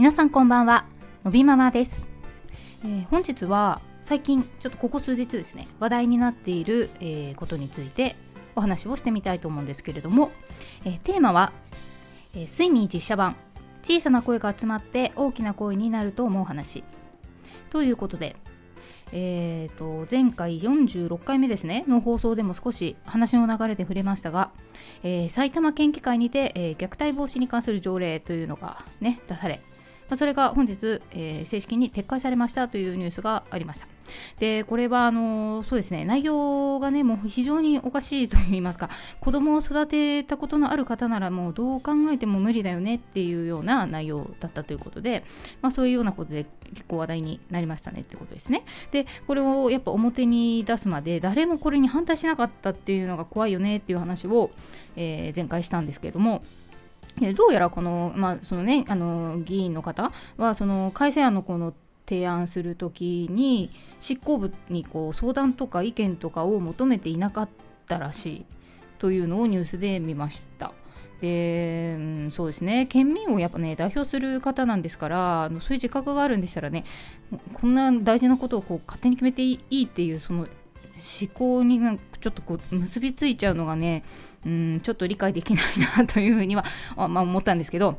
[0.00, 0.86] 皆さんこんばんは。
[1.24, 2.02] のびママです、
[2.82, 8.16] えー、本日は最近ちょっとここ数日ですね話題になっている、えー、ことについて
[8.56, 10.30] お話をしてみたいと思うんですけれども、
[10.86, 11.52] えー、テーマは、
[12.34, 13.36] え睡眠実写版。
[13.82, 16.82] 小さな声が集まって大きな声になると思う話。
[17.68, 18.36] ということで
[19.12, 24.52] えーと、前回46回目ですねの放送でも少し話の流れで触れましたが、
[25.02, 29.60] えー、埼玉県議会にて、えー、虐待防止に関する条例というのが、ね、出され
[30.10, 33.86] まあ、それが本日、えー、正式に撤回されましたというニュースがありました。
[34.40, 45.22] で、これは、あのそうですね、内容がね、もう非常におかしいと言いますか、子供を育てたことのある方なら、もうどう考えても無理だよねっていうような内容だったということで、
[45.62, 48.64] まあ、そういうようなことで結構話題になりましたねってことですね。
[48.90, 54.50] で、これをやっぱ表に出すまで、誰もこれに反対しなかったっていうのが怖いよねっていう話を、
[54.96, 56.42] えー、前回したんですけれども、
[57.34, 61.74] どうやらこの,、まあそのね、あの議員の方はその改正案のこの
[62.06, 67.48] 提案する時に執行部にこう相談とか意見とかを求めていなかっ
[67.86, 68.44] たらしい
[68.98, 70.72] というのをニュースで見ました。
[71.20, 76.84] で、うん、そうですね県民をやっぱね代表する方なんですからあのそういう自覚があるんでしたらね
[77.52, 80.48] こんな大事なことをこう勝手に決めていいっていうその
[81.00, 84.04] 思考になんかちょっとこう結びついちゃうのがね
[84.44, 85.64] うんちょっと理解できない
[85.98, 86.64] なというふうには、
[86.96, 87.98] まあ、思ったんですけど。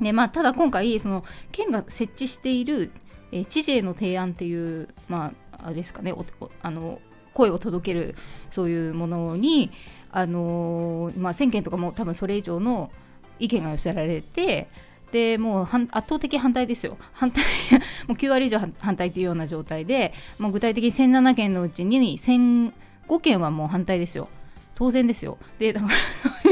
[0.00, 2.92] で、まあ、ただ今回その県が設置している、
[3.32, 6.14] え知事への提案っていうまああれですかね
[6.62, 7.00] あの
[7.32, 8.14] 声を届ける
[8.50, 9.70] そういうものに
[10.12, 12.90] あのまあ、1000件とかも多分それ以上の
[13.38, 14.68] 意見が寄せられて
[15.12, 17.44] でもう圧倒的反対ですよ、反対
[18.06, 24.28] もう9割以上反対というような状態で、もう具体的に1007件のうちに1005件はもう反対ですよ。
[24.76, 25.38] 当然ですよ。
[25.58, 25.92] で、だから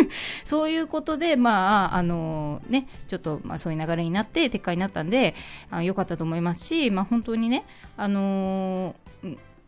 [0.45, 5.35] そういうことで、まあ、あのね、ちょっと、まあ、そういう流れになって撤回になったんで、
[5.83, 7.65] 良かったと思いますし、まあ、本当にね、
[7.99, 8.95] あのー、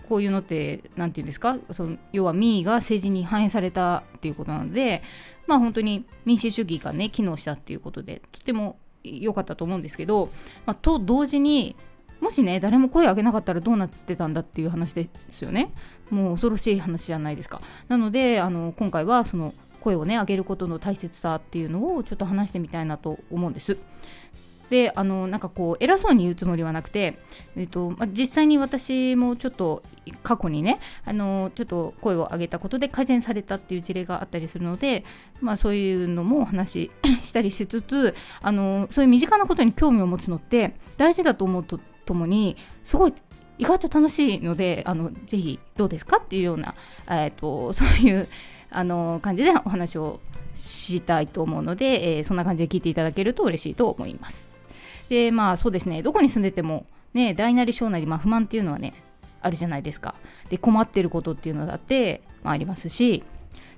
[0.09, 5.03] こういうのって、なんていうんですか、その要は民意が政治に反映されたっていうことなので、
[5.47, 10.31] まあ本当に民主主義がね、機能したっていうことで、とても良かったと思うんですけど、
[10.65, 11.77] まあ、と同時に
[12.21, 15.73] もしね誰も声を上げなかったらどうなってたんだっていう話ですよね。
[16.11, 17.61] もう恐ろしい話じゃないですか。
[17.89, 23.77] なのであの今回はその声をね上げることの大切さっていうのをちょっと話してみたいなと思うんです。
[24.71, 27.19] であのなんかこう偉そうに言うつもりはなくて、
[27.57, 29.83] えっとまあ、実際に私もちょっと
[30.23, 35.05] 過去にねあのちょっと声を上げたことで改善されたっていう事例があったりするので、
[35.41, 36.91] まあ、そういうのもお話し
[37.23, 43.15] したりしつつあのそういう身近なことに興味を持つのって大事だと思うとともにすごい
[43.59, 46.75] 意外と楽しいのであのぜひどうですかっていうような、
[47.09, 48.29] えーと、そういう
[48.71, 50.21] あの感じでお話を
[50.55, 54.56] したいと思うので、えー、そんな感じで聞いていただけると嬉しいと思います。
[55.09, 56.03] でまあそうですね。
[56.03, 58.95] どこに住んでてもね大なり小なり、まあ、不満っていうのはね
[59.41, 60.15] あるじゃないですか。
[60.49, 63.23] で困ってることっていうのだって、まあ、ありますし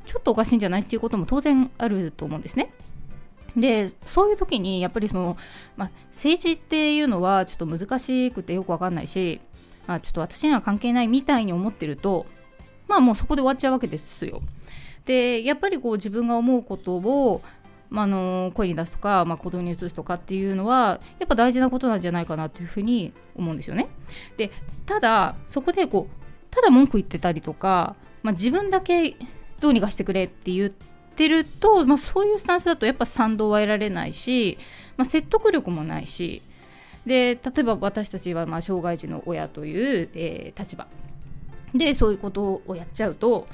[0.07, 2.73] ちょっとおかしいんじゃないっていうことも当然あると思うんですね。
[3.57, 5.37] でそういう時にやっぱりその、
[5.77, 9.41] まあ、政治っていうのはちょっと難しくてよくわかんないし、
[9.87, 12.27] まあ、ちょっと私には関係ないみたいに思ってると
[12.87, 14.41] まあもうそこで終わっちゃうわけですよ。
[15.05, 17.43] でやっぱりこう自分が思うことを
[17.91, 23.89] まあ、の声に出すとか、まあ、行動に移すとかっていうのはやっぱ大事なことなんじゃないかなというふうに思うんですよね。
[24.37, 24.51] で
[24.87, 29.17] ただそこでこうただ文句言ってたりとか、まあ、自分だけ
[29.61, 34.59] どうにかしてくれって言ってると、まあ、そういうスタンスだとやっぱ賛同は得られないし、
[34.97, 36.43] まあ、説得力もないし
[37.07, 40.87] で例えば私たちはま障害児の親という、えー、立場
[41.75, 43.47] でそういうことをやっちゃうと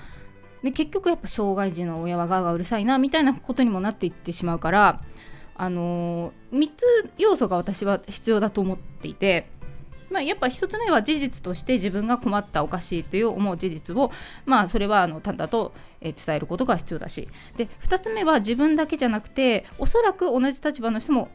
[0.64, 5.00] で結局やっぱ障害児の親はガーガーうるさいなみたいなことにもなっていってしまうから
[5.56, 9.50] あのー、3つ要素が私は必要だと思っていて、
[10.10, 14.10] まあ、やっぱ1つ目は事実として自分が困ったおかしいという思う事実を、
[14.46, 21.28] まあ、それはあの淡々と伝えることが必要だしで2つ目は自分だけじゃなくておそらく同じ立場の人も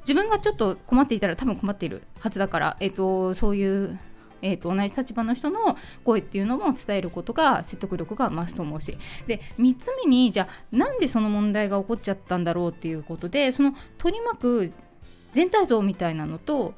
[0.00, 3.98] 自分がちょっと困っていたら多分困っているはずだから、えーとそういう
[4.42, 8.96] えーと、同じ立場の人の声っていうのも伝えることが説得力が増すと思うし
[9.26, 14.72] で3つ目にじゃあなんでその問題が起こっちゃったんだろうっていうことでその取り巻く
[15.32, 16.74] 全体像みたいなのと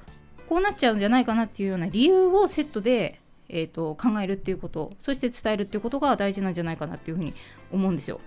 [0.49, 7.33] こうなっちゃうんじゃないかなっていうような理由をセットで、えーと、考えるっていうことそして伝えるっていうことが大事なんじゃないかなっていうふうに
[7.73, 8.21] 思うんですよ。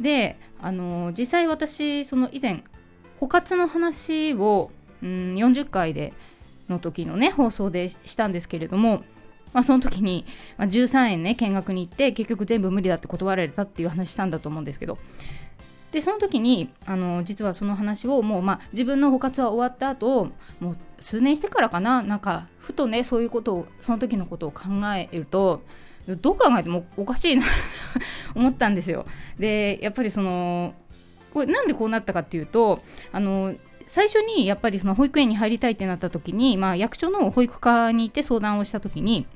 [0.00, 2.64] であの実際私その以前
[3.20, 4.70] 枯渇の話を、
[5.02, 6.14] うん、40回で
[6.70, 9.02] の時のね放送でしたんですけれども、
[9.52, 10.24] まあ、その時に、
[10.56, 14.98] まあ、13円ね見学に行って結局全部無理だって断られたっていう話したんだと思うんですけど
[15.92, 20.28] でその時にあの実はその話をもう、まあ、自分の保活は終わった後
[20.60, 24.64] もう数年してからかななんかふとねそういうことをその時のことを考
[24.96, 25.62] えると
[26.06, 27.44] どう考えてもおかしいな
[28.34, 29.04] 思ったんですよ。
[29.38, 30.74] でやっぱりその
[31.32, 32.80] これなんでこうなったかっていうと
[33.12, 33.54] あの
[33.84, 39.26] 最初にやっぱりその保育園に入りたいってなった時に、まあ、役所の保育課に行って相談をした時に、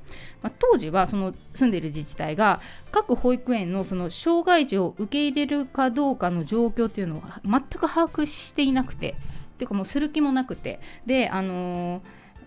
[0.43, 2.61] まあ、当時はその住んでいる自治体が
[2.93, 10.81] 各保育園のその障害児を受け入れるかどうかの状況っていうのを全く把握していなくてっていうかもうする気もなくて。
[11.07, 12.01] であの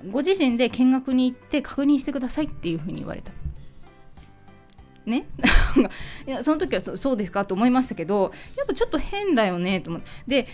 [0.03, 3.31] ー、ご自身で見学に行って確認してくださいっていうふうに言われた。
[5.05, 5.25] ね？
[6.27, 7.45] いやその時はそうですか？
[7.45, 9.79] と思いましたけどやっぱちょっと変だよね？
[9.81, 10.07] と思って。
[10.27, 10.47] で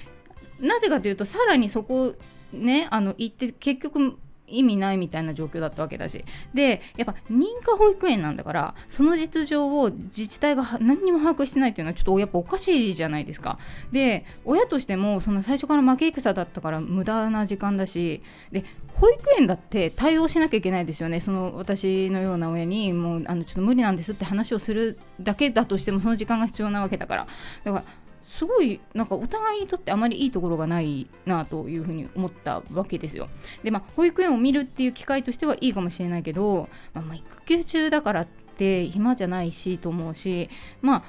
[0.64, 2.16] なぜかというとさらにそこ
[2.52, 4.18] ねあの行って結局
[4.48, 6.24] 意味ないみたいな状況だったわけだし。
[6.54, 13.58] でやっぱ認可保育園なんだからその実情を自治体が何にも把握してないっていうのはちょっとやっぱおかしいじゃないですか。
[13.92, 18.22] で親としてもその最初から負け戦だったから無駄な時間だし。
[18.52, 18.64] で
[18.94, 21.20] 保育園だって対応しなきゃいけないですよね。
[21.20, 27.28] その私のような親にもうあのちょっと無理なんですって話をするだけだとしてもその時間が必要なわけだから。
[27.64, 27.86] だから
[28.34, 33.30] すごいなんかお互いにとってあまりいいところがないなというふうに思ったわけですよ。
[33.62, 38.26] でまあ保育園を見るっていう機会としてはいいかもしれないけど、まあ、まあ育休中だからっ
[38.58, 40.50] て暇じゃないしと思うし
[40.82, 41.04] まあ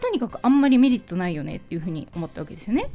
[0.00, 2.88] とにかくあんまりメリットないよねっていうふうに思ったわけですよね。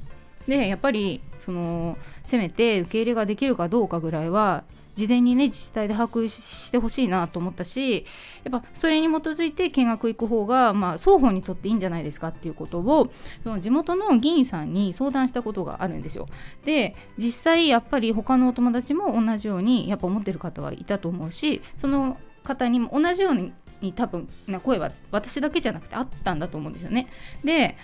[0.47, 4.63] でやっぱりそのせめて受け入れができるかどうかぐらいは
[4.95, 8.06] 事前にね自治体で把握してほしいなと思ったし
[8.44, 13.12] やっぱそれに基づいて見学行く方が、まあ、双方にとっていいんじゃないですかっていうことを
[13.44, 16.28] その地元の議員さんに相談したことがあるんですよ。
[16.66, 23.54] で実際やっぱり他のお友達も同じようにやっぱ思ってる方はいたと思うしその方にも同じように
[23.94, 27.07] 多分な声は私だけじゃなくてあったんだと思うんですよね。
[27.44, 27.78] で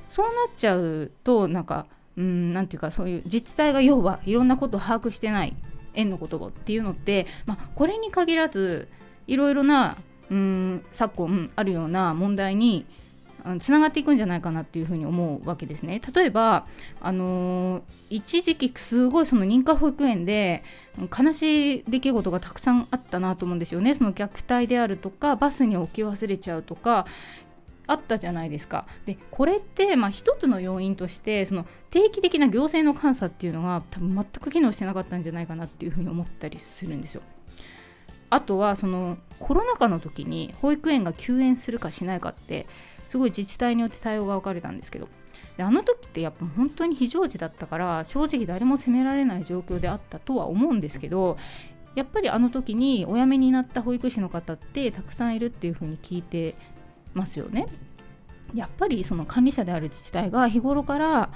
[0.00, 1.86] そうなっちゃうとなんか
[2.16, 5.54] うんなんていうかそういう自治体が要はいろんなことを把握してない
[5.94, 8.88] 縁の言葉っていうのって、まあ、これに限らず
[9.26, 9.96] いろいろな
[10.30, 12.86] うん昨今あるような問題に
[13.58, 16.00] つながっていくんじゃないかなっていうふうに思うわけですね。
[16.14, 16.66] 例えば、
[17.02, 20.62] あのー、一時期すごいその認可保育園で
[20.98, 23.94] 悲しい出来事がたくさんあったなと思うんですよね。
[23.94, 27.06] その虐待であるとかバスに置き忘れちゃうとか
[27.86, 28.86] あったじゃないですか。
[29.06, 37.22] でこれってまあ一つの要因としてその定期的な行政の監査っていうのが多分全く機能してなかったんじゃないかなっていうふうに思ったりするんですよ。
[38.30, 42.66] あとはそのコロナ禍の時に保育園が休園するかしないかって
[43.06, 45.08] すごい自治体によって対応が分かれたんですけど
[45.56, 51.36] であの時ってやっぱ本当に非常時だったから正直誰も責められない状況であったとは思うんですけど
[51.94, 56.56] やっぱりあの時にお辞めになった保育士の方ってたくさんいるっていうふうに聞いて
[57.14, 57.66] ますよね。
[58.54, 61.30] やっぱりその管理者である自治体が日頃から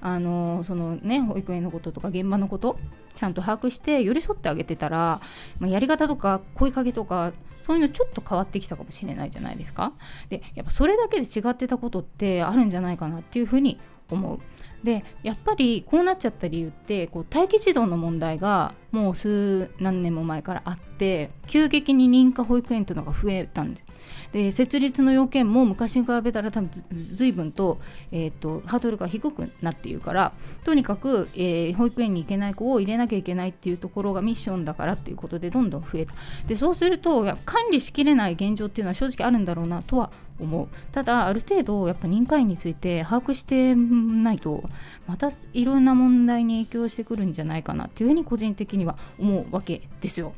[0.00, 2.78] あのそのね保育園のこととか現場のこと
[3.14, 5.20] ちゃんと把握して寄り添ってあげてたら、
[5.60, 7.32] まあ、やり方とか声かけとか
[7.64, 9.92] そういうのちょっと変わってきたかもしれないじゃないですか。
[10.28, 13.78] でやっぱそれだけで違ってたことってあるんじゃないかなっていうふうに
[14.10, 14.40] 思う。
[14.84, 23.80] でやっぱりこうなっちゃった理由ってこう待機児童の問題がもう数何年も前からあって急激に認可保育園というのが増えたんで。
[23.80, 23.94] す
[24.34, 26.70] で設立の要件も昔に比べたら多分
[27.12, 27.78] 随分と,、
[28.10, 30.32] えーと、ハードルが低くなっているから
[30.64, 36.14] とにかく、えー、保育園に行けない子を入れなきゃいけないっていうところがミッションだからっていうことでどんどん増えた。
[36.48, 40.68] でそうすると管理しきれない現状っていうのは正直あるんだろうなとは思う。
[40.90, 44.64] ただある程度やっぱ認可員について把握してないと
[45.06, 50.32] またいろんな問題に影響してくるんじゃないかなっていうふうに個人的には思うわけですよ。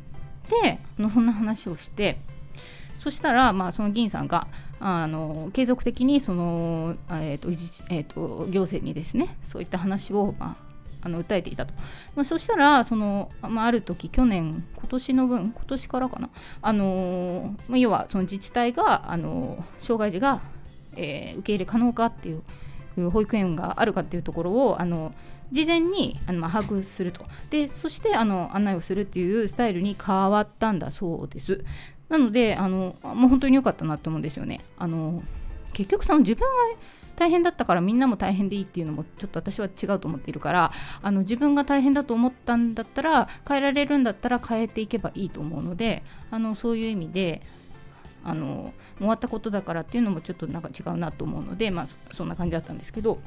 [0.62, 0.80] で
[1.12, 2.18] そんな話をして
[3.02, 4.48] そしたら、まあ、その議員さんが
[4.80, 10.66] あの継続的にその、えーとえーと、行政にですねそういった話を、まあ、
[11.02, 11.74] あの訴えていたと、
[12.14, 20.40] まあ、そしたらその、まあ、ある時去年今年の分今年からかなあの、まあ、要はその自治体があの障害児が、
[20.96, 22.42] えー、受け入れ可能かっていう
[23.10, 25.12] 保育園があるかっていうところをあの
[25.52, 31.64] 事前にあの、把握するとでそしてあの案内をするっていうスタイルに変わったんだそうです
[32.08, 34.60] なのであのもう本当に良かったなと思うんですよね。
[34.78, 35.22] あの
[35.72, 36.78] 結局その自分が
[37.16, 40.70] 大変だったからみんなも大変でいいっていうのもちょっと私は違うと思っているから
[41.02, 47.42] あの自分が大変だと思ったんだったら変えられるんだったら変えていけばいいと思うのであのそういう意味で
[48.26, 53.18] あの終わったことだからっていうのもちょっとなんか違うなと思うのでまあそんな感じだったんですけど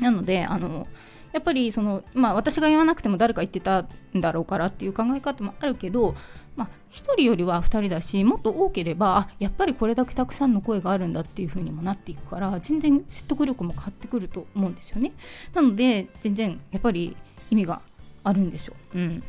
[0.00, 0.86] なのであの
[1.32, 6.14] やっぱりその、まあ、私が言わなくても誰か言ってたんだろうからっていう考え方もあるけど、
[6.56, 15.12] まあ、1人よりは2人だしもっと多ければやっぱりこれだけたくさんの声があるんだっていう風にもなっていくから全然説得力も変わってくると思うんですよね。
[15.54, 17.16] なので全然やっぱり
[17.50, 17.80] 意味が
[18.24, 18.74] あるんですよ。
[18.94, 19.22] うん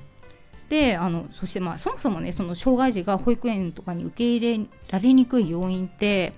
[0.74, 6.34] であのそしてまあそもそもねその障害児が保育園とかに受け入れられにくい要因って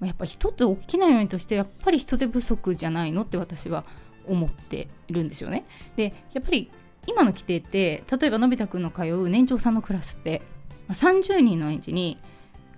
[0.00, 3.84] やっぱ一つ大きな要因としてやっぱり人手不足じゃないのって私は
[4.26, 5.66] 思っているんですよね。
[5.94, 6.70] でやっぱり
[7.06, 10.40] 今の規定って例えばのび太くんの通う年長さんのクラスって
[10.88, 12.16] 30人の園児に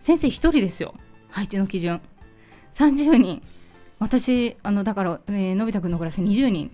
[0.00, 0.94] 先生1人ですよ。
[1.30, 2.00] 配置の基準。
[2.72, 3.40] 30人
[4.00, 6.72] 私あのだから、ね、のび太くんのクラス20人。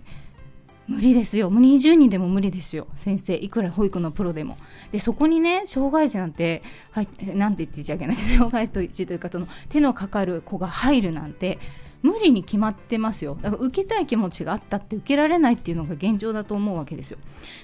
[0.87, 1.49] 無理ですよ。
[1.49, 2.87] もう20人でも無理ですよ。
[2.95, 4.57] 先生いくら保育のプロでも。
[4.91, 6.61] でそこにね障害児なんて、
[6.91, 8.15] はい、なんて言っちゃいけない。
[8.37, 11.57] 障害児というかその手のかかる子が入るなんて
[12.03, 13.37] 無理に決まってますよ。
[13.41, 17.17] だから受けたい気持ちがあったって受けられないっていうのが現状だと思うわけですよ。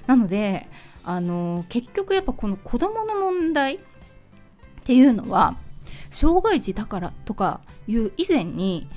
[0.08, 0.68] なので
[1.04, 3.80] あの結局やっぱこの子どもの問題っ
[4.84, 5.58] ていうのは
[6.10, 8.88] 障害児だからとかいう以前に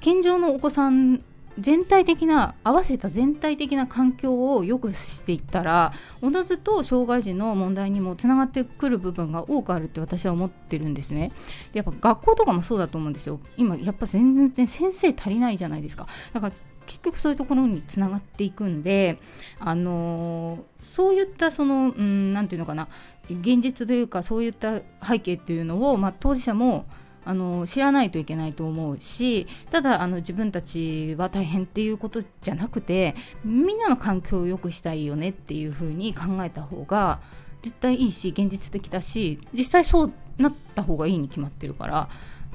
[0.00, 1.22] 健常のお子さん
[1.58, 11.32] 全体的な合わせた全体的な環境を良くしていったらおのずと障害児の問題にもつながってくる部分が多くあるって私は思ってるんですね。
[11.72, 13.40] でやっぱ学校とかもそうだと思うんですよ。
[13.56, 16.06] 今やっぱ全然先生足りないじゃないですか。
[16.32, 16.52] だから
[16.86, 19.18] 結局そういうところにつながっていくんで、
[19.58, 22.88] あのー、そういったその何て言うのかな。
[23.28, 26.86] 現実というかそういった背景っていうのを、まあ、当事者も
[27.26, 37.20] あの知らないといけないと思うしただあの自分たちは大変っていうことじゃなくてみんなの環境を良くしたいよねっていうふうに考えた方が
[37.62, 42.08] 絶対いいし現実的だし実際そうなった方がいいに決まってるから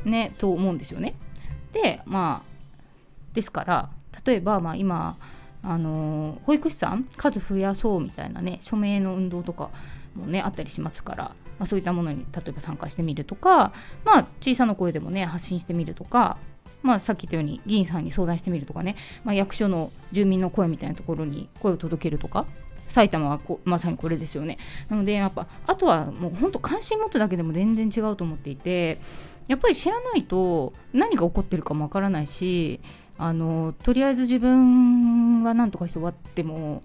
[0.06, 1.16] ねと思うんですよね。
[1.74, 2.51] でまあ
[3.34, 3.90] ですから
[4.25, 5.18] 例えばまあ今
[5.63, 9.70] あの保育士さん数増やそうみたいなね署名の運動とか
[10.16, 13.72] もねあったりしますから、まあ、そういったものに例えば参加してみるとか、
[14.03, 16.38] まあ、小さな声でもね発信してみるとか、
[16.82, 22.48] まあ、さっき言ったように議員さんに相談してみるとかね、まあ、役所の住民の声みたいなところに声を届けるとか
[22.88, 24.58] 埼玉はこまさにこれですよね
[24.89, 29.00] なのでやっぱあとはもう本当関心持つだけでも全然違うと思っていて
[29.48, 32.82] やっぱり知らないと何が起こってるかもわからないし
[33.20, 36.82] あのとりあえず自分は何とかして終わっても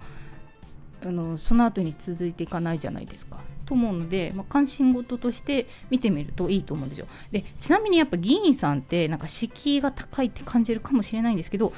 [1.03, 3.39] あのその後に続いていかないじゃないですか。
[3.67, 7.07] と思うので、まあ、関心事として見てみるといいと思うんですよ。
[7.33, 11.73] でちなみにやっぱ議員さんってなんか敷居が高いって感じるかもしれないんですけど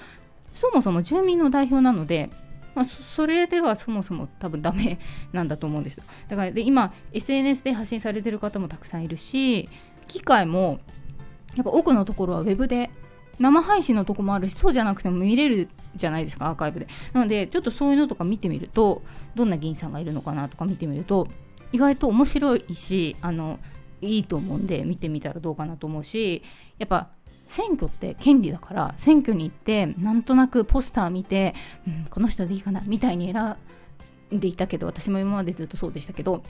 [0.55, 2.31] そもそも住民の代表なので、
[2.75, 4.99] まあ、それではそもそも多分ダメ
[5.33, 6.01] なんだと思うんです。
[6.29, 9.69] だからで今 SNS で発信されてる方もたくさんいるし
[10.07, 10.81] 機械も
[11.57, 12.91] やっぱ多くのところは web で
[13.39, 19.03] 生配信のとこもあるしそうじゃなくても見れるじゃないですかアーカイブでなのでちょっとそういうのとか見てみると
[19.35, 21.29] どんな議員さんがいるのかなとか見てみると
[21.73, 23.59] 意外と面白いしあの
[24.01, 26.43] いいと思うんで見てみたらどうかなと思うし
[26.79, 27.09] やっぱ
[27.49, 31.55] 選挙って権利だから選挙に行ってなんとなくポスター見て、
[31.87, 33.57] うん、この人でいいかなみたいに選
[34.35, 36.43] んでいたけど私も今までずっとそうでしたけど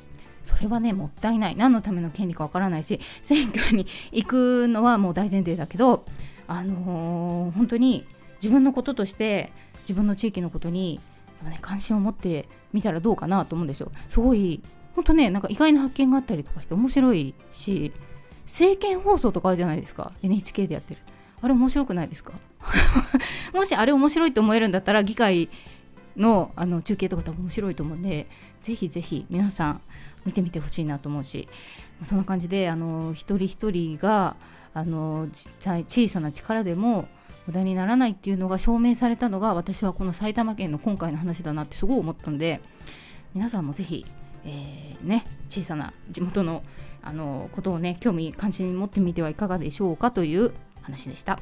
[0.42, 6.04] それはねもったいない何のための権利かわからないし選挙に行くのはもう大前提だけど
[6.46, 8.04] あのー、本当に
[8.42, 11.00] 自分のこととして自分の地域のことに、
[11.44, 13.90] ね、関心を持ってみたらどうかなと思うんですよ。
[14.08, 14.62] すごい
[14.98, 17.92] 本当ねなんか意外な発見があったりとかして面白いし
[18.46, 20.10] 政見放送とかあるじゃないですか。
[20.24, 21.00] NHK でやってる。
[21.40, 22.32] あれ面白くないですか？
[23.54, 25.48] もしあれ面白いと思えるんだったら議会
[26.16, 28.26] のあの中継とか多分面白いと思うんで
[28.60, 29.80] ぜひぜひ皆さん
[30.26, 31.48] 見てみてほしいなと思うし
[32.02, 34.34] そんな感じであの一人一人が
[34.74, 35.28] あの
[35.60, 37.06] 小さな力でも
[37.46, 42.60] 無駄にならないっていうのが証明されたのが私はこの埼玉県の今回の話だなってすごい思ったんで
[43.34, 44.04] 皆さんもぜひ、
[44.44, 46.62] えー、ね、小さな地元の
[47.02, 50.52] あのことをね興味関心持ってみてはいかがでしょうかという
[50.82, 51.38] 話でした。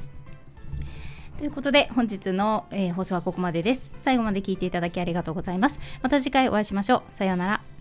[1.38, 3.92] ということで本日の、えー、放送はここまでです。
[4.04, 5.80] 最後まで聞いていただきありがとうございます。
[6.02, 7.02] また次回お会いしましょう。
[7.16, 7.75] さようなら。